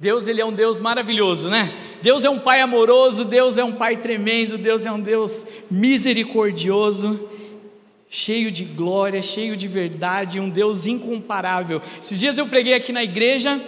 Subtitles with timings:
[0.00, 1.76] Deus ele é um Deus maravilhoso, né?
[2.00, 7.28] Deus é um pai amoroso, Deus é um pai tremendo, Deus é um Deus misericordioso,
[8.08, 11.82] cheio de glória, cheio de verdade, um Deus incomparável.
[12.00, 13.60] Esses dias eu preguei aqui na igreja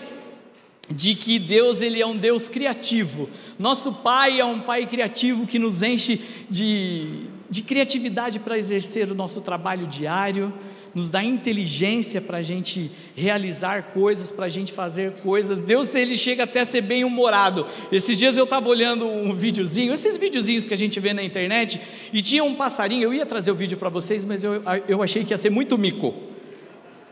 [0.88, 3.28] de que Deus ele é um Deus criativo.
[3.58, 9.14] Nosso Pai é um Pai criativo que nos enche de, de criatividade para exercer o
[9.14, 10.52] nosso trabalho diário
[10.94, 15.58] nos dá inteligência para a gente realizar coisas, para a gente fazer coisas.
[15.58, 17.66] Deus, ele chega até a ser bem humorado.
[17.92, 21.80] Esses dias eu estava olhando um videozinho, esses videozinhos que a gente vê na internet,
[22.12, 23.04] e tinha um passarinho.
[23.04, 25.78] Eu ia trazer o vídeo para vocês, mas eu, eu achei que ia ser muito
[25.78, 26.14] mico.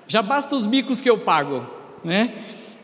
[0.06, 1.66] Já basta os micos que eu pago,
[2.02, 2.34] né?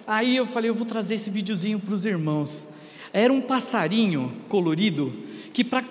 [0.07, 2.69] Aí eu falei, eu vou trazer esse videozinho para os irmãos.
[3.13, 5.13] Era um passarinho colorido
[5.53, 5.85] que para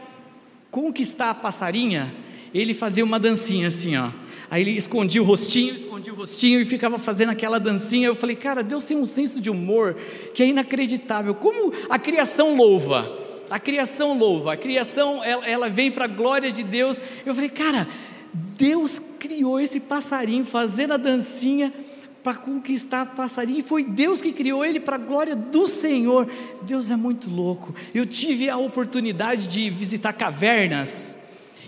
[0.69, 2.13] conquistar a passarinha,
[2.53, 4.09] ele fazia uma dancinha assim, ó.
[4.53, 8.05] Aí ele escondia o rostinho, escondia o rostinho e ficava fazendo aquela dancinha.
[8.05, 9.97] Eu falei, cara, Deus tem um senso de humor
[10.35, 11.33] que é inacreditável.
[11.33, 13.17] Como a criação louva,
[13.49, 17.01] a criação louva, a criação ela, ela vem para a glória de Deus.
[17.25, 17.87] Eu falei, cara,
[18.31, 21.73] Deus criou esse passarinho fazendo a dancinha
[22.21, 26.29] para conquistar passarinho, e foi Deus que criou ele para a glória do Senhor.
[26.61, 27.73] Deus é muito louco.
[27.91, 31.17] Eu tive a oportunidade de visitar cavernas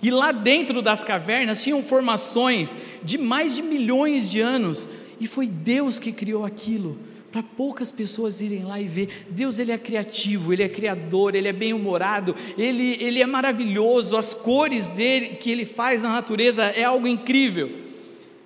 [0.06, 4.88] e lá dentro das cavernas tinham formações de mais de milhões de anos,
[5.20, 6.96] e foi Deus que criou aquilo,
[7.32, 9.26] para poucas pessoas irem lá e ver.
[9.32, 14.32] Deus ele é criativo, ele é criador, ele é bem-humorado, ele, ele é maravilhoso, as
[14.32, 17.72] cores dele que ele faz na natureza é algo incrível.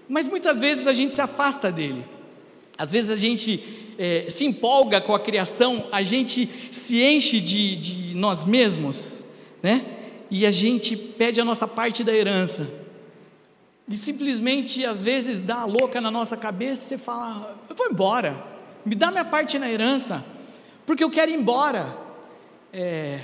[0.08, 2.06] Mas muitas vezes a gente se afasta dele.
[2.78, 3.62] Às vezes a gente
[3.98, 9.26] é, se empolga com a criação, a gente se enche de, de nós mesmos,
[9.62, 9.98] né?
[10.30, 12.70] E a gente pede a nossa parte da herança.
[13.88, 17.88] E simplesmente, às vezes, dá a louca na nossa cabeça e você fala: Eu vou
[17.90, 18.44] embora,
[18.86, 20.24] me dá minha parte na herança,
[20.86, 21.98] porque eu quero ir embora.
[22.72, 23.20] É,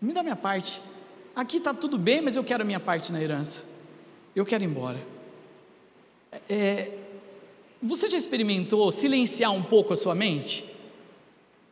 [0.00, 0.82] me dá minha parte.
[1.34, 3.64] Aqui está tudo bem, mas eu quero a minha parte na herança.
[4.34, 4.98] Eu quero ir embora.
[6.48, 6.90] É,
[7.82, 10.64] você já experimentou silenciar um pouco a sua mente?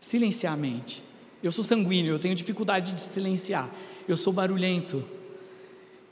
[0.01, 1.03] Silenciar a mente.
[1.43, 3.71] Eu sou sanguíneo, eu tenho dificuldade de silenciar
[4.09, 5.05] eu sou barulhento.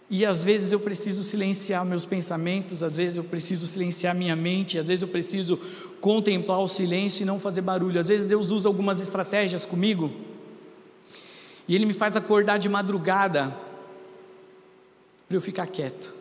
[0.09, 4.79] E às vezes eu preciso silenciar meus pensamentos, às vezes eu preciso silenciar minha mente,
[4.79, 5.59] às vezes eu preciso
[6.01, 7.99] contemplar o silêncio e não fazer barulho.
[7.99, 10.11] Às vezes Deus usa algumas estratégias comigo.
[11.67, 13.57] E Ele me faz acordar de madrugada
[15.27, 16.15] para eu ficar quieto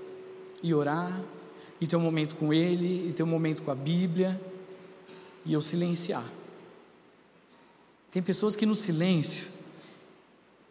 [0.63, 1.21] e orar,
[1.81, 4.39] e ter um momento com Ele, e ter um momento com a Bíblia,
[5.45, 6.23] e eu silenciar.
[8.09, 9.47] Tem pessoas que no silêncio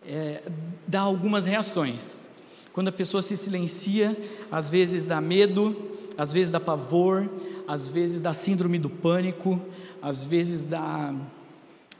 [0.07, 0.43] é,
[0.87, 2.29] dá algumas reações.
[2.73, 4.17] Quando a pessoa se silencia,
[4.51, 5.77] às vezes dá medo,
[6.17, 7.29] às vezes dá pavor,
[7.67, 9.61] às vezes dá síndrome do pânico,
[10.01, 11.15] às vezes dá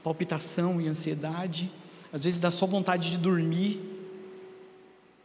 [0.03, 1.71] palpitação e ansiedade,
[2.11, 3.79] às vezes dá só vontade de dormir.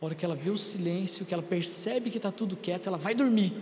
[0.00, 2.98] A hora que ela vê o silêncio, que ela percebe que está tudo quieto, ela
[2.98, 3.52] vai dormir,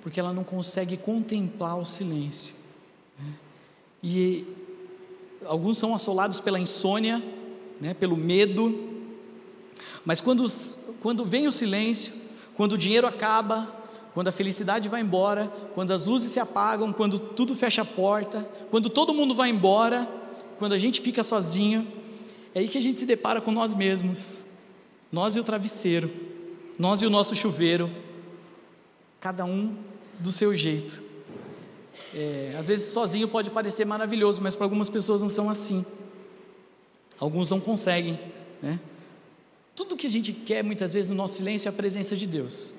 [0.00, 2.54] porque ela não consegue contemplar o silêncio.
[3.18, 3.32] Né?
[4.02, 4.46] E
[5.44, 7.22] alguns são assolados pela insônia,
[7.82, 8.78] né, pelo medo.
[10.04, 10.46] Mas quando,
[11.00, 12.12] quando vem o silêncio,
[12.56, 13.68] quando o dinheiro acaba,
[14.14, 18.48] quando a felicidade vai embora, quando as luzes se apagam, quando tudo fecha a porta,
[18.70, 20.08] quando todo mundo vai embora,
[20.60, 21.88] quando a gente fica sozinho,
[22.54, 24.42] é aí que a gente se depara com nós mesmos,
[25.10, 26.08] nós e o travesseiro,
[26.78, 27.90] nós e o nosso chuveiro,
[29.20, 29.74] cada um
[30.20, 31.02] do seu jeito.
[32.14, 35.84] É, às vezes sozinho pode parecer maravilhoso, mas para algumas pessoas não são assim.
[37.18, 38.18] Alguns não conseguem,
[38.62, 38.78] né?
[39.74, 42.74] Tudo que a gente quer muitas vezes no nosso silêncio é a presença de Deus.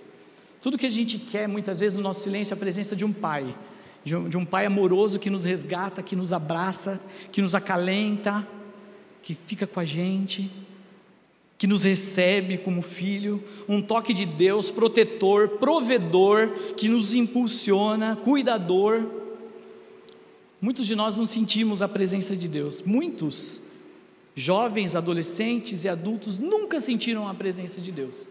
[0.62, 3.12] Tudo que a gente quer muitas vezes no nosso silêncio é a presença de um
[3.12, 3.56] Pai,
[4.04, 7.02] de um, de um Pai amoroso que nos resgata, que nos abraça,
[7.32, 8.48] que nos acalenta,
[9.22, 10.52] que fica com a gente,
[11.58, 19.06] que nos recebe como filho, um toque de Deus protetor, provedor, que nos impulsiona, cuidador.
[20.62, 23.62] Muitos de nós não sentimos a presença de Deus, muitos
[24.36, 28.30] Jovens, adolescentes e adultos nunca sentiram a presença de Deus.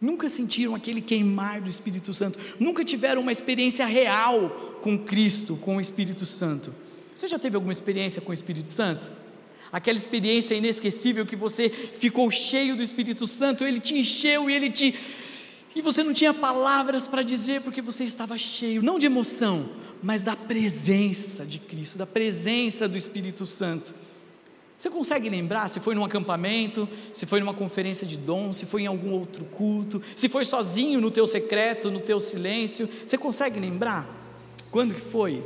[0.00, 2.38] Nunca sentiram aquele queimar do Espírito Santo.
[2.58, 6.72] Nunca tiveram uma experiência real com Cristo, com o Espírito Santo.
[7.14, 9.10] Você já teve alguma experiência com o Espírito Santo?
[9.72, 14.70] Aquela experiência inesquecível que você ficou cheio do Espírito Santo, ele te encheu e ele
[14.70, 14.94] te.
[15.74, 19.68] E você não tinha palavras para dizer porque você estava cheio, não de emoção,
[20.02, 23.94] mas da presença de Cristo, da presença do Espírito Santo.
[24.78, 28.82] Você consegue lembrar se foi num acampamento, se foi numa conferência de dom, se foi
[28.82, 32.88] em algum outro culto, se foi sozinho no teu secreto, no teu silêncio?
[33.04, 34.08] Você consegue lembrar?
[34.70, 35.42] Quando que foi?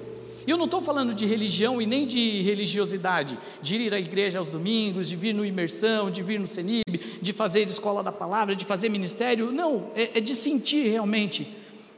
[0.47, 4.39] E eu não estou falando de religião e nem de religiosidade, de ir à igreja
[4.39, 8.55] aos domingos, de vir no imersão, de vir no CENIB, de fazer escola da palavra,
[8.55, 9.51] de fazer ministério.
[9.51, 11.51] Não, é, é de sentir realmente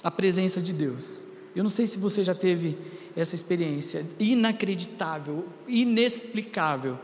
[0.04, 1.26] a presença de Deus.
[1.56, 2.78] Eu não sei se você já teve
[3.16, 6.96] essa experiência inacreditável, inexplicável.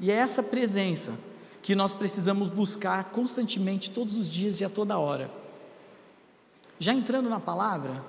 [0.00, 1.18] E é essa presença
[1.60, 5.30] que nós precisamos buscar constantemente, todos os dias e a toda hora.
[6.78, 8.04] Já entrando na palavra,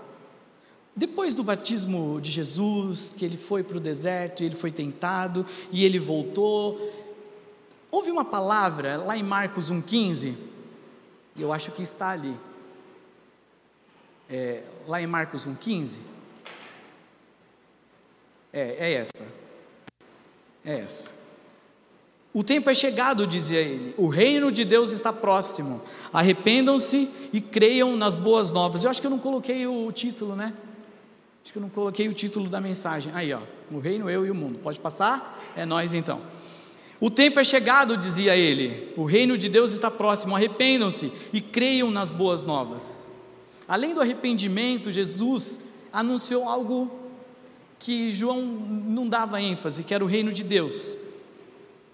[0.95, 5.83] depois do batismo de Jesus, que ele foi para o deserto, ele foi tentado e
[5.83, 6.79] ele voltou,
[7.89, 10.35] houve uma palavra lá em Marcos 1,15,
[11.37, 12.37] eu acho que está ali,
[14.29, 15.99] é, lá em Marcos 1,15,
[18.53, 19.25] é, é essa,
[20.63, 21.18] é essa.
[22.31, 25.81] O tempo é chegado, dizia ele, o reino de Deus está próximo,
[26.13, 28.83] arrependam-se e creiam nas boas novas.
[28.83, 30.53] Eu acho que eu não coloquei o título, né?
[31.43, 33.11] Acho que eu não coloquei o título da mensagem.
[33.15, 33.39] Aí, ó,
[33.71, 34.59] o reino, eu e o mundo.
[34.59, 35.51] Pode passar?
[35.55, 36.21] É nós então.
[37.01, 41.89] O tempo é chegado, dizia ele, o reino de Deus está próximo, arrependam-se e creiam
[41.89, 43.11] nas boas novas.
[43.67, 45.61] Além do arrependimento, Jesus
[45.91, 46.91] anunciou algo
[47.79, 50.99] que João não dava ênfase, que era o reino de Deus.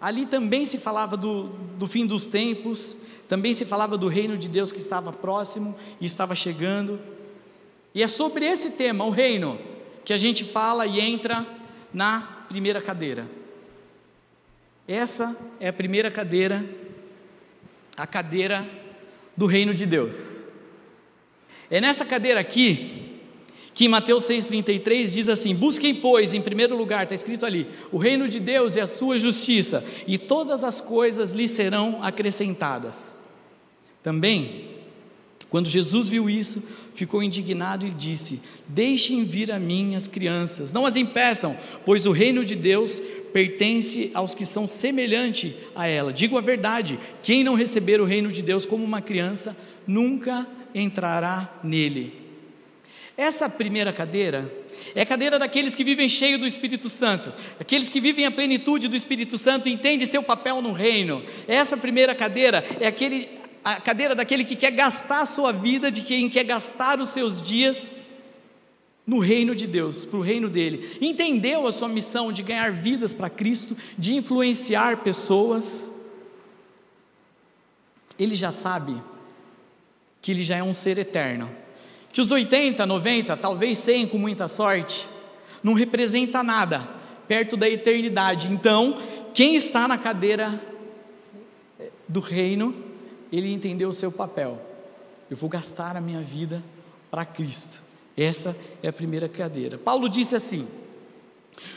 [0.05, 1.45] Ali também se falava do,
[1.79, 2.95] do fim dos tempos,
[3.27, 6.99] também se falava do reino de Deus que estava próximo e estava chegando.
[7.91, 9.59] E é sobre esse tema, o reino,
[10.03, 11.43] que a gente fala e entra
[11.91, 13.25] na primeira cadeira.
[14.87, 16.63] Essa é a primeira cadeira,
[17.97, 18.63] a cadeira
[19.35, 20.45] do reino de Deus.
[21.67, 23.04] É nessa cadeira aqui
[23.75, 27.97] que em Mateus 6,33 diz assim: Busquem, pois, em primeiro lugar, está escrito ali, o
[27.97, 33.19] reino de Deus e a sua justiça, e todas as coisas lhe serão acrescentadas.
[34.01, 34.69] Também,
[35.49, 36.63] quando Jesus viu isso,
[36.95, 42.11] ficou indignado e disse: Deixem vir a mim as crianças, não as impeçam, pois o
[42.13, 43.01] reino de Deus
[43.33, 46.13] pertence aos que são semelhantes a ela.
[46.13, 49.55] Digo a verdade: quem não receber o reino de Deus como uma criança,
[49.85, 52.24] nunca entrará nele.
[53.17, 54.51] Essa primeira cadeira
[54.93, 58.87] é a cadeira daqueles que vivem cheio do Espírito Santo, aqueles que vivem a plenitude
[58.87, 61.23] do Espírito Santo e entendem seu papel no reino.
[61.47, 63.29] Essa primeira cadeira é aquele,
[63.63, 67.41] a cadeira daquele que quer gastar a sua vida, de quem quer gastar os seus
[67.41, 67.95] dias
[69.07, 70.97] no reino de Deus, para o reino dele.
[70.99, 75.93] Entendeu a sua missão de ganhar vidas para Cristo, de influenciar pessoas.
[78.19, 79.01] Ele já sabe
[80.21, 81.64] que ele já é um ser eterno.
[82.15, 85.05] Que os 80, 90, talvez 100 com muita sorte,
[85.61, 86.87] não representa nada
[87.27, 88.47] perto da eternidade.
[88.47, 89.01] Então,
[89.33, 90.57] quem está na cadeira
[92.07, 92.73] do reino
[93.33, 94.61] ele entendeu o seu papel.
[95.29, 96.63] Eu vou gastar a minha vida
[97.11, 97.81] para Cristo.
[98.15, 99.77] Essa é a primeira cadeira.
[99.77, 100.65] Paulo disse assim: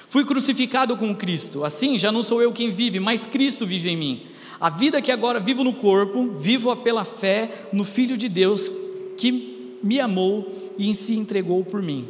[0.09, 3.97] Fui crucificado com Cristo, assim já não sou eu quem vive, mas Cristo vive em
[3.97, 4.27] mim.
[4.61, 8.71] A vida que agora vivo no corpo, vivo-a pela fé no Filho de Deus
[9.17, 9.48] que
[9.83, 12.09] me amou e se entregou por mim.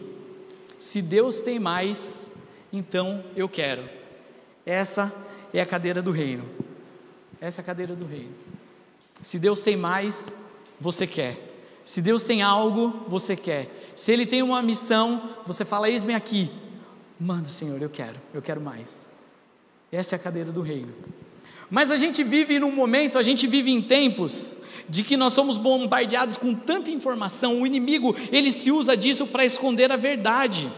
[0.79, 2.29] Se Deus tem mais,
[2.73, 3.89] então eu quero.
[4.65, 5.13] Essa
[5.53, 6.45] é a cadeira do reino.
[7.41, 8.35] Essa é a cadeira do reino.
[9.23, 10.33] Se Deus tem mais,
[10.81, 11.37] você quer.
[11.85, 13.69] Se Deus tem algo, você quer.
[13.95, 16.51] Se Ele tem uma missão, você fala: Eis-me aqui.
[17.19, 19.11] Manda, Senhor, eu quero, eu quero mais.
[19.91, 20.93] Essa é a cadeira do reino.
[21.71, 24.57] Mas a gente vive num momento, a gente vive em tempos
[24.89, 29.45] de que nós somos bombardeados com tanta informação, o inimigo, ele se usa disso para
[29.45, 30.71] esconder a verdade.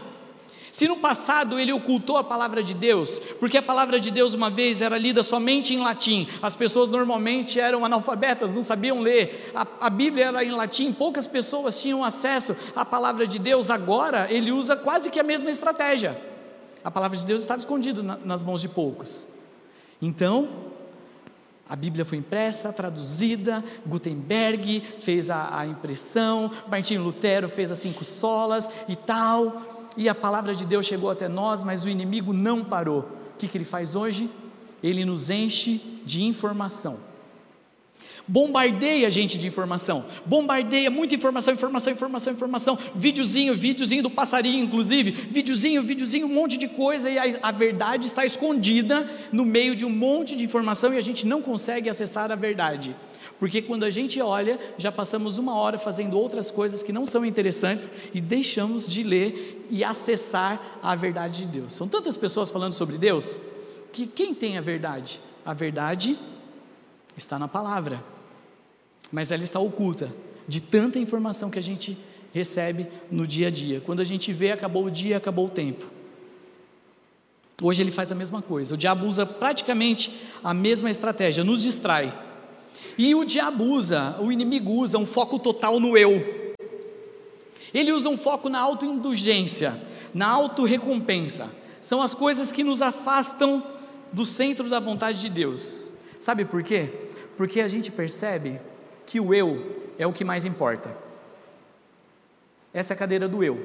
[0.71, 4.49] Se no passado ele ocultou a palavra de Deus, porque a palavra de Deus uma
[4.49, 9.67] vez era lida somente em latim, as pessoas normalmente eram analfabetas, não sabiam ler, a,
[9.81, 14.51] a Bíblia era em latim, poucas pessoas tinham acesso à palavra de Deus, agora ele
[14.51, 16.19] usa quase que a mesma estratégia.
[16.83, 19.27] A palavra de Deus estava escondida na, nas mãos de poucos.
[20.01, 20.70] Então,
[21.71, 28.03] a Bíblia foi impressa, traduzida, Gutenberg fez a, a impressão, Martinho Lutero fez as cinco
[28.03, 32.63] solas e tal e a palavra de Deus chegou até nós, mas o inimigo não
[32.63, 33.01] parou.
[33.01, 34.29] O que, que ele faz hoje?
[34.81, 36.97] Ele nos enche de informação.
[38.27, 44.63] Bombardeia a gente de informação, bombardeia muita informação, informação, informação, informação, videozinho, videozinho do passarinho,
[44.63, 49.75] inclusive, videozinho, videozinho, um monte de coisa, e a, a verdade está escondida no meio
[49.75, 52.95] de um monte de informação e a gente não consegue acessar a verdade.
[53.39, 57.25] Porque quando a gente olha, já passamos uma hora fazendo outras coisas que não são
[57.25, 61.73] interessantes e deixamos de ler e acessar a verdade de Deus.
[61.73, 63.41] São tantas pessoas falando sobre Deus
[63.91, 65.19] que quem tem a verdade?
[65.45, 66.17] A verdade
[67.17, 68.03] está na palavra,
[69.11, 70.09] mas ela está oculta
[70.47, 71.97] de tanta informação que a gente
[72.33, 73.81] recebe no dia a dia.
[73.81, 75.85] Quando a gente vê, acabou o dia, acabou o tempo.
[77.61, 78.73] Hoje ele faz a mesma coisa.
[78.73, 80.11] O diabo usa praticamente
[80.43, 82.11] a mesma estratégia, nos distrai.
[82.97, 86.55] E o diabo usa, o inimigo usa um foco total no eu.
[87.73, 89.79] Ele usa um foco na autoindulgência,
[90.13, 91.49] na autorrecompensa.
[91.81, 93.63] São as coisas que nos afastam
[94.11, 95.93] do centro da vontade de Deus.
[96.19, 96.89] Sabe por quê?
[97.37, 98.59] Porque a gente percebe
[99.11, 100.97] que o eu é o que mais importa.
[102.73, 103.57] Essa é a cadeira do eu.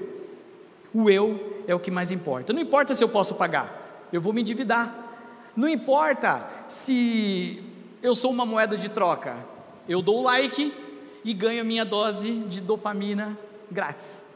[0.93, 2.53] O eu é o que mais importa.
[2.53, 4.93] Não importa se eu posso pagar, eu vou me endividar.
[5.57, 7.62] Não importa se
[8.03, 9.37] eu sou uma moeda de troca,
[9.88, 10.75] eu dou like
[11.25, 13.38] e ganho a minha dose de dopamina
[13.71, 14.26] grátis,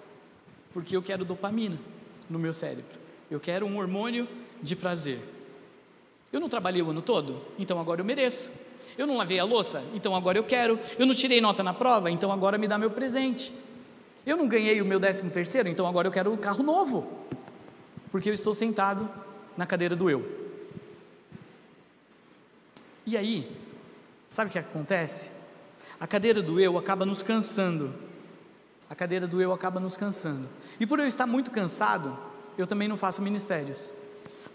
[0.73, 1.77] porque eu quero dopamina
[2.29, 4.29] no meu cérebro, eu quero um hormônio
[4.63, 5.19] de prazer.
[6.33, 8.70] Eu não trabalhei o ano todo, então agora eu mereço.
[9.01, 10.79] Eu não lavei a louça, então agora eu quero.
[10.99, 13.51] Eu não tirei nota na prova, então agora me dá meu presente.
[14.27, 17.11] Eu não ganhei o meu décimo terceiro, então agora eu quero um carro novo,
[18.13, 19.09] porque eu estou sentado
[19.57, 20.23] na cadeira do eu.
[23.07, 23.51] E aí,
[24.29, 25.31] sabe o que acontece?
[25.99, 27.95] A cadeira do eu acaba nos cansando.
[28.91, 30.47] A cadeira do eu acaba nos cansando.
[30.79, 32.19] E por eu estar muito cansado,
[32.59, 33.95] eu também não faço ministérios.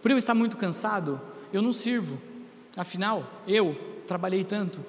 [0.04, 1.20] Por eu estar muito cansado,
[1.52, 2.35] eu não sirvo.
[2.76, 4.82] Afinal, eu trabalhei tanto.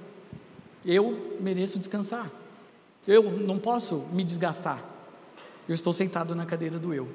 [0.85, 2.31] Eu mereço descansar.
[3.07, 4.83] Eu não posso me desgastar.
[5.69, 7.09] Eu estou sentado na cadeira do eu.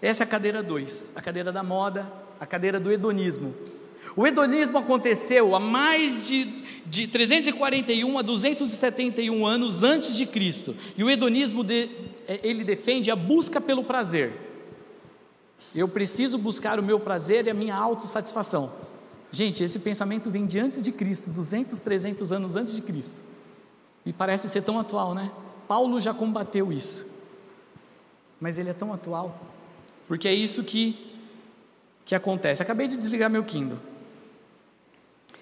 [0.00, 3.54] Essa é a cadeira 2, a cadeira da moda, a cadeira do hedonismo.
[4.16, 6.44] O hedonismo aconteceu há mais de,
[6.86, 10.76] de 341 a 271 anos antes de Cristo.
[10.96, 11.88] E o hedonismo de,
[12.28, 14.32] é, ele defende a busca pelo prazer.
[15.74, 18.72] Eu preciso buscar o meu prazer e a minha autossatisfação.
[19.34, 23.24] Gente, esse pensamento vem de antes de Cristo, 200, 300 anos antes de Cristo.
[24.06, 25.32] E parece ser tão atual, né?
[25.66, 27.12] Paulo já combateu isso.
[28.40, 29.36] Mas ele é tão atual,
[30.06, 31.10] porque é isso que
[32.04, 32.62] que acontece.
[32.62, 33.78] Acabei de desligar meu Kindle.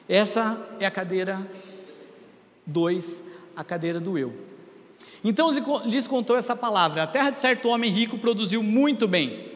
[0.09, 1.47] Essa é a cadeira
[2.65, 4.33] 2, a cadeira do eu.
[5.23, 5.51] Então
[5.85, 9.53] lhes contou essa palavra: A terra de certo homem rico produziu muito bem.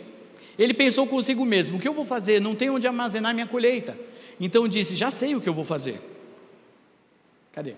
[0.59, 2.39] Ele pensou consigo mesmo: O que eu vou fazer?
[2.39, 3.97] Não tenho onde armazenar minha colheita.
[4.41, 6.01] Então disse: Já sei o que eu vou fazer.
[7.53, 7.75] Cadê?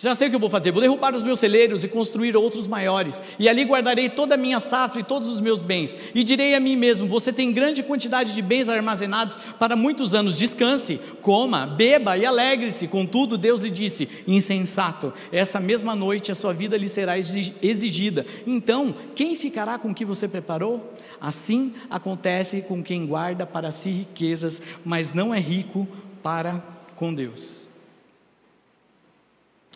[0.00, 2.68] Já sei o que eu vou fazer, vou derrubar os meus celeiros e construir outros
[2.68, 6.54] maiores, e ali guardarei toda a minha safra e todos os meus bens, e direi
[6.54, 11.66] a mim mesmo: Você tem grande quantidade de bens armazenados para muitos anos, descanse, coma,
[11.66, 12.86] beba e alegre-se.
[12.86, 18.24] Contudo, Deus lhe disse: Insensato, essa mesma noite a sua vida lhe será exigida.
[18.46, 20.94] Então, quem ficará com o que você preparou?
[21.20, 25.88] Assim acontece com quem guarda para si riquezas, mas não é rico
[26.22, 26.62] para
[26.94, 27.67] com Deus.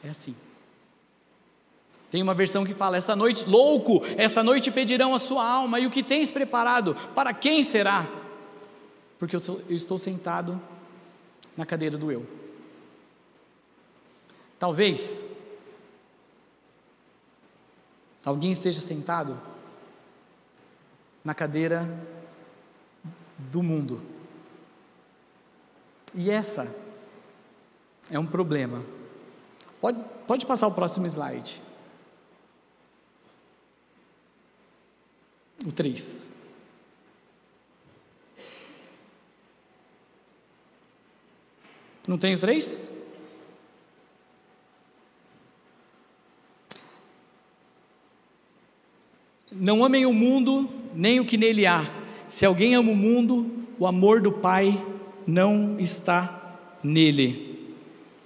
[0.04, 0.34] É assim.
[2.10, 5.86] Tem uma versão que fala: Essa noite, louco, essa noite pedirão a sua alma, e
[5.86, 8.06] o que tens preparado, para quem será?
[9.18, 10.60] Porque eu, sou, eu estou sentado
[11.56, 12.26] na cadeira do eu.
[14.58, 15.26] Talvez
[18.24, 19.40] alguém esteja sentado
[21.24, 21.88] na cadeira
[23.38, 24.02] do mundo.
[26.14, 26.76] E essa
[28.10, 28.82] é um problema.
[29.82, 29.98] Pode,
[30.28, 31.60] pode passar o próximo slide.
[35.66, 36.30] O 3.
[42.06, 42.88] Não tem o 3?
[49.50, 51.82] Não amem o mundo, nem o que nele há.
[52.28, 54.80] Se alguém ama o mundo, o amor do Pai
[55.26, 57.51] não está nele.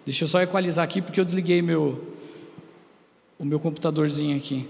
[0.06, 2.14] Deixa eu só equalizar aqui porque eu desliguei meu,
[3.36, 4.68] o meu computadorzinho aqui.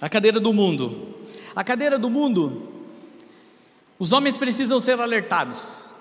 [0.00, 1.16] A cadeira do mundo.
[1.54, 2.66] A cadeira do mundo,
[3.98, 5.91] os homens precisam ser alertados.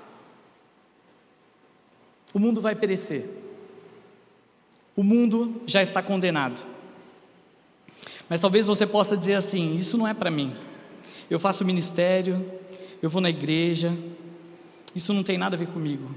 [2.34, 3.26] O mundo vai perecer.
[4.96, 6.60] O mundo já está condenado.
[8.30, 10.54] Mas talvez você possa dizer assim: isso não é para mim.
[11.30, 12.46] Eu faço ministério,
[13.02, 13.98] eu vou na igreja,
[14.96, 16.14] isso não tem nada a ver comigo.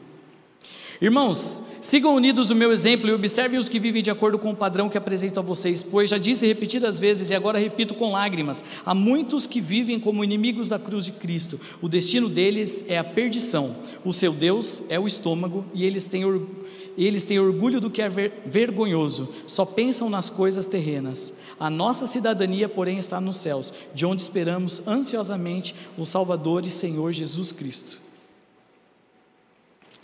[1.00, 4.56] Irmãos, Sigam unidos o meu exemplo e observem os que vivem de acordo com o
[4.56, 8.64] padrão que apresento a vocês, pois já disse repetidas vezes e agora repito com lágrimas:
[8.86, 11.60] há muitos que vivem como inimigos da cruz de Cristo.
[11.82, 13.76] O destino deles é a perdição.
[14.02, 16.64] O seu Deus é o estômago e eles têm orgulho
[16.96, 21.34] eles têm orgulho do que é vergonhoso, só pensam nas coisas terrenas.
[21.58, 27.12] A nossa cidadania, porém, está nos céus, de onde esperamos ansiosamente o Salvador e Senhor
[27.12, 27.98] Jesus Cristo.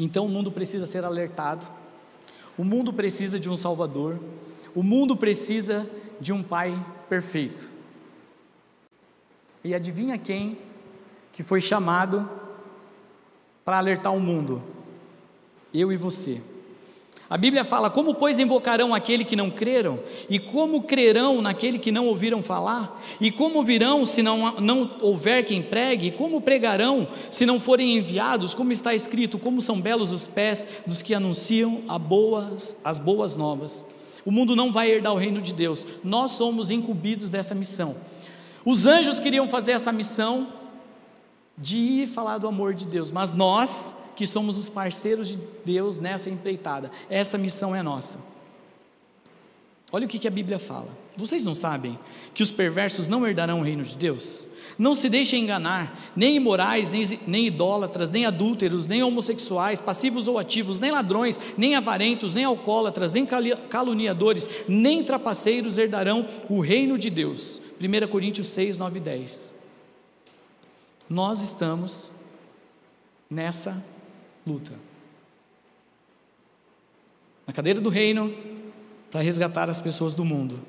[0.03, 1.71] Então o mundo precisa ser alertado,
[2.57, 4.19] o mundo precisa de um Salvador,
[4.75, 5.89] o mundo precisa
[6.19, 6.75] de um Pai
[7.07, 7.71] perfeito.
[9.63, 10.57] E adivinha quem
[11.35, 12.29] que foi chamado
[13.63, 14.63] para alertar o mundo?
[15.73, 16.41] Eu e você.
[17.31, 20.01] A Bíblia fala: Como, pois, invocarão aquele que não creram?
[20.29, 23.01] E como crerão naquele que não ouviram falar?
[23.21, 26.09] E como virão se não, não houver quem pregue?
[26.09, 28.53] E como pregarão se não forem enviados?
[28.53, 33.87] Como está escrito: Como são belos os pés dos que anunciam boas, as boas novas.
[34.25, 37.95] O mundo não vai herdar o reino de Deus, nós somos incumbidos dessa missão.
[38.65, 40.49] Os anjos queriam fazer essa missão
[41.57, 45.97] de ir falar do amor de Deus, mas nós que somos os parceiros de Deus
[45.97, 46.91] nessa empreitada.
[47.09, 48.19] Essa missão é nossa.
[49.91, 50.89] Olha o que, a Bíblia fala.
[51.17, 51.99] Vocês não sabem
[52.35, 54.47] que os perversos não herdarão o reino de Deus?
[54.79, 60.39] Não se deixem enganar, nem imorais, nem, nem idólatras, nem adúlteros, nem homossexuais, passivos ou
[60.39, 63.27] ativos, nem ladrões, nem avarentos, nem alcoólatras, nem
[63.71, 67.63] caluniadores, nem trapaceiros herdarão o reino de Deus.
[67.81, 69.57] 1 Coríntios 6, 9 e 10.
[71.09, 72.13] Nós estamos
[73.31, 73.83] nessa
[74.47, 74.73] luta.
[77.47, 78.35] Na cadeira do reino,
[79.11, 80.61] para resgatar as pessoas do mundo.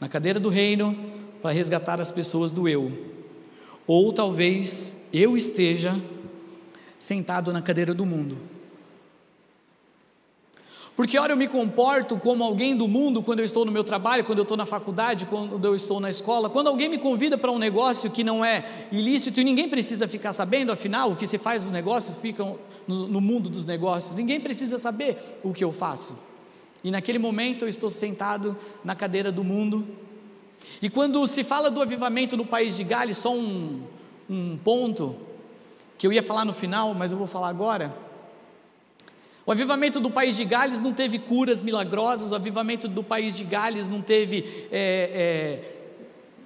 [0.00, 0.96] Na cadeira do reino,
[1.42, 2.90] para resgatar as pessoas do eu.
[3.86, 5.94] Ou talvez eu esteja
[6.98, 8.55] sentado na cadeira do mundo
[10.96, 14.24] porque, ora, eu me comporto como alguém do mundo quando eu estou no meu trabalho,
[14.24, 16.48] quando eu estou na faculdade, quando eu estou na escola.
[16.48, 20.32] Quando alguém me convida para um negócio que não é ilícito e ninguém precisa ficar
[20.32, 22.42] sabendo, afinal, o que se faz nos negócios fica
[22.88, 26.18] no, no mundo dos negócios, ninguém precisa saber o que eu faço.
[26.82, 29.86] E naquele momento eu estou sentado na cadeira do mundo.
[30.80, 33.82] E quando se fala do avivamento no país de Gales, só um,
[34.30, 35.14] um ponto
[35.98, 38.05] que eu ia falar no final, mas eu vou falar agora.
[39.46, 43.44] O avivamento do país de Gales não teve curas milagrosas, o avivamento do país de
[43.44, 45.62] Gales não teve é,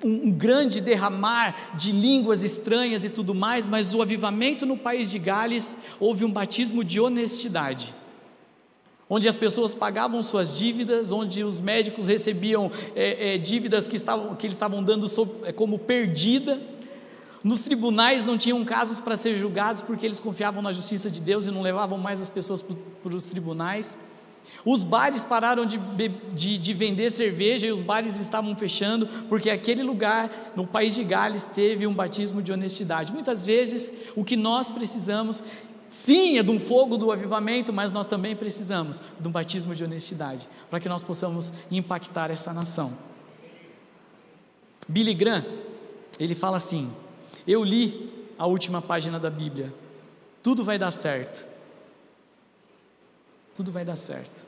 [0.03, 4.77] é, um, um grande derramar de línguas estranhas e tudo mais, mas o avivamento no
[4.77, 7.95] país de Gales houve um batismo de honestidade
[9.13, 14.37] onde as pessoas pagavam suas dívidas, onde os médicos recebiam é, é, dívidas que, estavam,
[14.37, 15.07] que eles estavam dando
[15.43, 16.61] é, como perdida,
[17.43, 21.47] nos tribunais não tinham casos para ser julgados porque eles confiavam na justiça de Deus
[21.47, 23.99] e não levavam mais as pessoas para os tribunais.
[24.65, 25.79] Os bares pararam de,
[26.35, 31.03] de, de, vender cerveja e os bares estavam fechando, porque aquele lugar, no país de
[31.03, 33.13] Gales, teve um batismo de honestidade.
[33.13, 35.43] Muitas vezes, o que nós precisamos,
[35.89, 39.83] sim, é de um fogo do avivamento, mas nós também precisamos de um batismo de
[39.83, 42.93] honestidade, para que nós possamos impactar essa nação.
[44.87, 45.45] Billy Graham,
[46.19, 46.91] ele fala assim:
[47.47, 49.73] eu li a última página da Bíblia.
[50.43, 51.47] Tudo vai dar certo.
[53.55, 54.47] Tudo vai dar certo.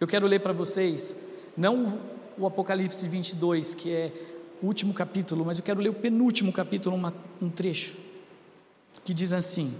[0.00, 1.16] Eu quero ler para vocês,
[1.56, 1.98] não
[2.36, 4.12] o Apocalipse 22, que é
[4.62, 7.94] o último capítulo, mas eu quero ler o penúltimo capítulo, uma, um trecho,
[9.04, 9.74] que diz assim: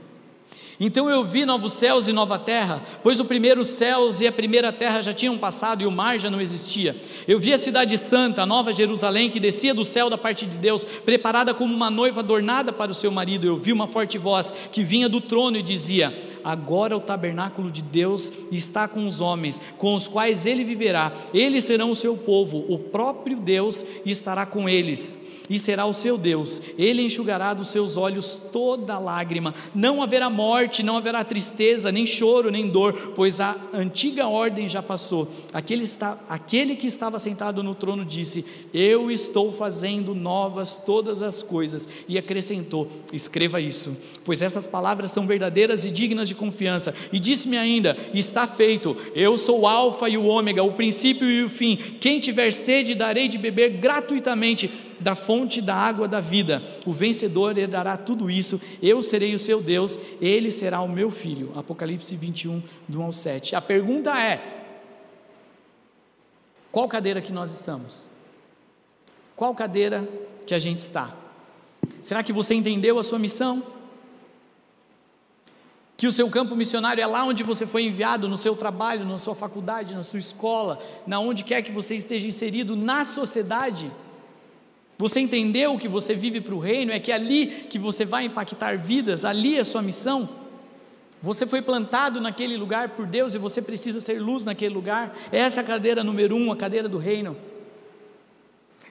[0.78, 4.72] então eu vi novos céus e nova terra, pois o primeiro céus e a primeira
[4.72, 6.96] terra já tinham passado e o mar já não existia.
[7.28, 10.56] Eu vi a cidade santa, a nova Jerusalém, que descia do céu da parte de
[10.58, 13.46] Deus, preparada como uma noiva adornada para o seu marido.
[13.46, 17.80] Eu vi uma forte voz que vinha do trono e dizia: Agora o tabernáculo de
[17.80, 21.12] Deus está com os homens, com os quais ele viverá.
[21.32, 26.16] Eles serão o seu povo, o próprio Deus estará com eles e será o seu
[26.16, 26.62] Deus.
[26.78, 29.54] Ele enxugará dos seus olhos toda lágrima.
[29.74, 34.82] Não haverá morte, não haverá tristeza, nem choro, nem dor, pois a antiga ordem já
[34.82, 35.28] passou.
[35.52, 41.42] Aquele, está, aquele que estava sentado no trono disse: Eu estou fazendo novas todas as
[41.42, 41.88] coisas.
[42.08, 46.94] E acrescentou: Escreva isso, pois essas palavras são verdadeiras e dignas de confiança.
[47.12, 48.96] E disse-me ainda: Está feito.
[49.14, 51.76] Eu sou o Alfa e o Ômega, o princípio e o fim.
[51.76, 56.62] Quem tiver sede, darei de beber gratuitamente da fonte da água da vida.
[56.86, 58.60] O vencedor herdará tudo isso.
[58.82, 61.52] Eu serei o seu Deus, ele será o meu filho.
[61.56, 63.56] Apocalipse 21, do 1 ao 7.
[63.56, 64.62] A pergunta é:
[66.70, 68.10] qual cadeira que nós estamos?
[69.36, 70.08] Qual cadeira
[70.46, 71.14] que a gente está?
[72.00, 73.74] Será que você entendeu a sua missão?
[75.96, 79.16] que o seu campo missionário é lá onde você foi enviado, no seu trabalho, na
[79.16, 83.90] sua faculdade, na sua escola, na onde quer que você esteja inserido na sociedade.
[84.96, 88.24] Você entendeu que você vive para o reino, é que é ali que você vai
[88.24, 90.28] impactar vidas, ali é a sua missão.
[91.20, 95.16] Você foi plantado naquele lugar por Deus e você precisa ser luz naquele lugar.
[95.32, 97.36] Essa é a cadeira número um, a cadeira do reino.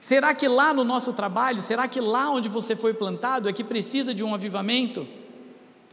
[0.00, 3.64] Será que lá no nosso trabalho, será que lá onde você foi plantado é que
[3.64, 5.06] precisa de um avivamento?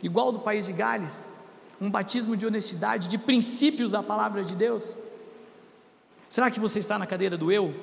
[0.02, 1.34] igual do país de Gales,
[1.80, 4.97] um batismo de honestidade, de princípios da palavra de Deus?
[6.30, 7.74] Será que você está na cadeira do eu?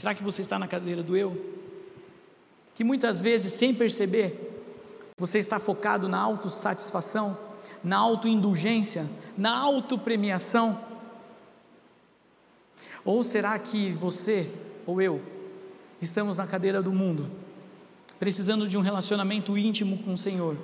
[0.00, 1.54] Será que você está na cadeira do eu?
[2.74, 4.64] Que muitas vezes, sem perceber,
[5.18, 7.36] você está focado na autossatisfação,
[7.84, 10.80] na autoindulgência, na autopremiação?
[13.04, 14.50] Ou será que você
[14.86, 15.20] ou eu
[16.00, 17.30] estamos na cadeira do mundo?
[18.20, 20.54] precisando de um relacionamento íntimo com o Senhor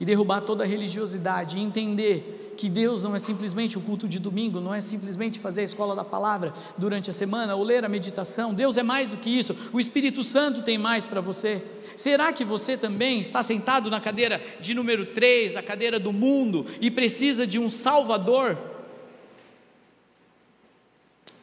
[0.00, 4.20] e derrubar toda a religiosidade e entender que Deus não é simplesmente o culto de
[4.20, 7.88] domingo, não é simplesmente fazer a escola da palavra durante a semana ou ler a
[7.88, 8.54] meditação.
[8.54, 9.56] Deus é mais do que isso.
[9.72, 11.60] O Espírito Santo tem mais para você.
[11.96, 16.64] Será que você também está sentado na cadeira de número 3, a cadeira do mundo,
[16.80, 18.56] e precisa de um Salvador?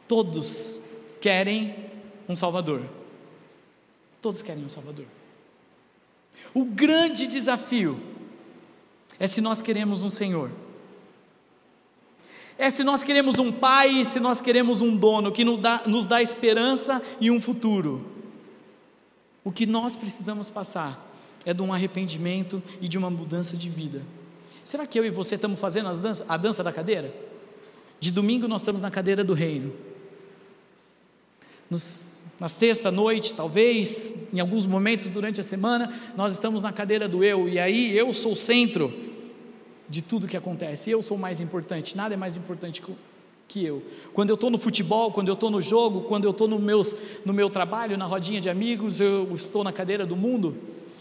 [0.08, 0.80] Todos
[1.20, 1.76] querem
[2.26, 2.80] um Salvador.
[4.22, 5.04] Todos querem um Salvador.
[6.54, 8.00] O grande desafio
[9.18, 10.50] é se nós queremos um Senhor.
[12.60, 16.06] É se nós queremos um Pai, se nós queremos um dono que nos dá, nos
[16.06, 18.04] dá esperança e um futuro.
[19.42, 21.10] O que nós precisamos passar
[21.46, 24.02] é de um arrependimento e de uma mudança de vida.
[24.62, 27.14] Será que eu e você estamos fazendo dança, a dança da cadeira?
[27.98, 29.72] De domingo nós estamos na cadeira do reino.
[31.70, 37.06] Nos na sexta noite, talvez, em alguns momentos durante a semana, nós estamos na cadeira
[37.06, 39.09] do eu, e aí eu sou o centro
[39.90, 42.80] de tudo que acontece, eu sou mais importante, nada é mais importante
[43.48, 43.82] que eu.
[44.14, 47.32] Quando eu estou no futebol, quando eu estou no jogo, quando eu estou no, no
[47.32, 50.56] meu trabalho, na rodinha de amigos, eu estou na cadeira do mundo,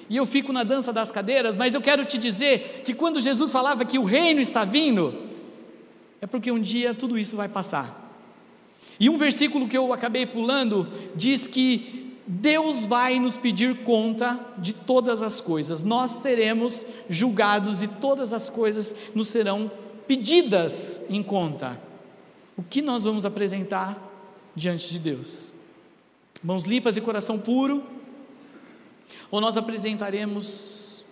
[0.10, 3.52] e eu fico na dança das cadeiras, mas eu quero te dizer que quando Jesus
[3.52, 5.14] falava que o reino está vindo,
[6.20, 8.08] é porque um dia tudo isso vai passar.
[9.00, 14.72] E um versículo que eu acabei pulando diz que Deus vai nos pedir conta de
[14.72, 19.72] todas as coisas, nós seremos julgados e todas as coisas nos serão
[20.08, 21.82] pedidas em conta.
[22.56, 23.98] O que nós vamos apresentar
[24.56, 25.52] diante de Deus?
[26.44, 27.84] Mãos limpas e coração puro?
[29.32, 31.04] Ou nós apresentaremos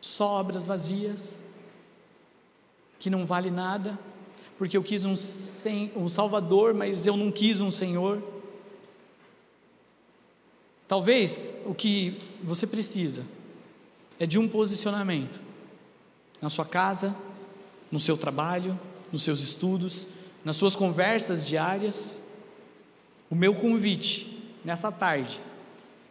[0.00, 1.40] só obras vazias,
[2.98, 3.96] que não vale nada?
[4.58, 5.14] porque eu quis um,
[5.96, 8.22] um Salvador, mas eu não quis um Senhor.
[10.88, 13.24] Talvez o que você precisa
[14.18, 15.40] é de um posicionamento
[16.40, 17.14] na sua casa,
[17.90, 18.78] no seu trabalho,
[19.12, 20.06] nos seus estudos,
[20.44, 22.22] nas suas conversas diárias.
[23.30, 25.40] O meu convite nessa tarde,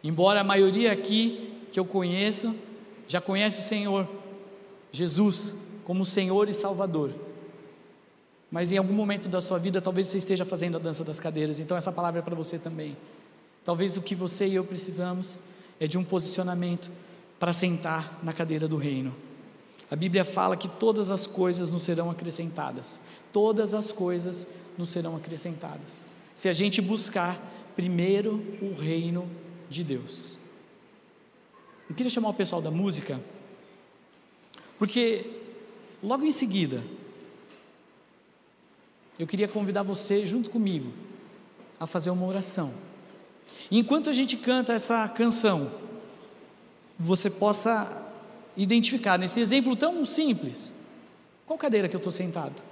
[0.04, 2.54] embora a maioria aqui que eu conheço
[3.08, 4.08] já conhece o Senhor
[4.92, 7.12] Jesus como Senhor e Salvador
[8.50, 11.58] mas em algum momento da sua vida talvez você esteja fazendo a dança das cadeiras,
[11.60, 12.96] então essa palavra é para você também.
[13.66, 15.40] Talvez o que você e eu precisamos
[15.80, 16.88] é de um posicionamento
[17.36, 19.12] para sentar na cadeira do reino.
[19.90, 23.00] A Bíblia fala que todas as coisas nos serão acrescentadas.
[23.32, 24.46] Todas as coisas
[24.78, 26.06] nos serão acrescentadas.
[26.32, 27.42] Se a gente buscar
[27.74, 29.28] primeiro o reino
[29.68, 30.38] de Deus.
[31.90, 33.20] Eu queria chamar o pessoal da música,
[34.78, 35.28] porque
[36.02, 36.84] logo em seguida
[39.18, 40.92] eu queria convidar você, junto comigo,
[41.80, 42.72] a fazer uma oração.
[43.70, 45.70] Enquanto a gente canta essa canção,
[46.98, 48.04] você possa
[48.56, 50.74] identificar nesse exemplo tão simples,
[51.46, 52.62] qual cadeira que eu estou sentado?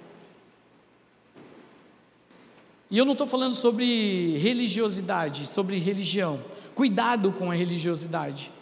[2.90, 6.40] E eu não estou falando sobre religiosidade, sobre religião.
[6.74, 8.52] Cuidado com a religiosidade,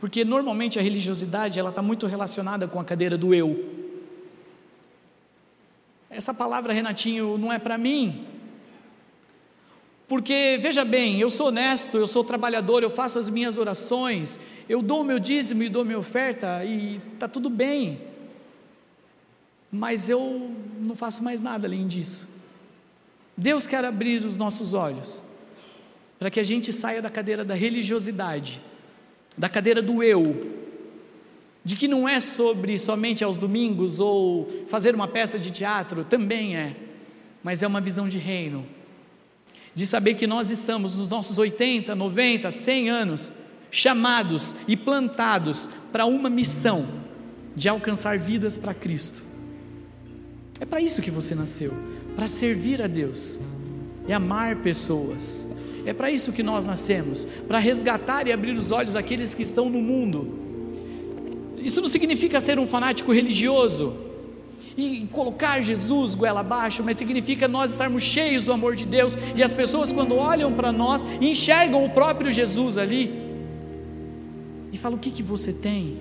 [0.00, 3.76] porque normalmente a religiosidade ela está muito relacionada com a cadeira do eu.
[6.08, 8.26] Essa palavra, Renatinho, não é para mim.
[10.08, 14.80] Porque, veja bem, eu sou honesto, eu sou trabalhador, eu faço as minhas orações, eu
[14.80, 18.00] dou o meu dízimo e dou minha oferta e está tudo bem.
[19.70, 22.26] Mas eu não faço mais nada além disso.
[23.36, 25.22] Deus quer abrir os nossos olhos
[26.18, 28.62] para que a gente saia da cadeira da religiosidade,
[29.36, 30.56] da cadeira do eu,
[31.62, 36.56] de que não é sobre somente aos domingos ou fazer uma peça de teatro, também
[36.56, 36.74] é,
[37.42, 38.66] mas é uma visão de reino,
[39.78, 43.32] de saber que nós estamos nos nossos 80, 90, 100 anos
[43.70, 46.84] chamados e plantados para uma missão
[47.54, 49.22] de alcançar vidas para Cristo.
[50.58, 51.72] É para isso que você nasceu,
[52.16, 53.40] para servir a Deus,
[54.08, 55.46] é amar pessoas.
[55.86, 59.70] É para isso que nós nascemos, para resgatar e abrir os olhos daqueles que estão
[59.70, 60.40] no mundo.
[61.56, 64.07] Isso não significa ser um fanático religioso
[64.78, 69.42] e colocar Jesus goela abaixo, mas significa nós estarmos cheios do amor de Deus e
[69.42, 73.12] as pessoas, quando olham para nós, enxergam o próprio Jesus ali
[74.72, 75.98] e falam: O que, que você tem?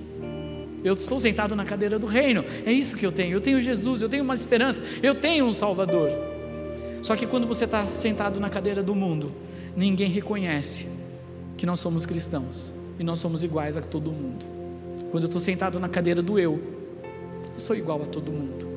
[0.84, 3.34] Eu estou sentado na cadeira do reino, é isso que eu tenho.
[3.34, 6.12] Eu tenho Jesus, eu tenho uma esperança, eu tenho um Salvador.
[7.02, 9.34] Só que quando você está sentado na cadeira do mundo,
[9.76, 10.88] ninguém reconhece
[11.58, 14.46] que nós somos cristãos e nós somos iguais a todo mundo.
[15.10, 16.77] Quando eu estou sentado na cadeira do eu,
[17.60, 18.77] sou igual a todo mundo.